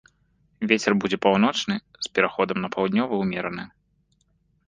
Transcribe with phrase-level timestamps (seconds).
[0.69, 1.75] Вецер будзе паўночны
[2.07, 3.63] з пераходам на паўднёвы ўмераны.